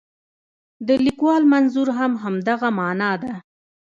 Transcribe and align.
د 0.87 0.89
لیکوال 1.05 1.43
منظور 1.53 1.87
هم 1.99 2.11
همدغه 2.23 2.67
معنا 2.77 3.11
ده. 3.23 3.33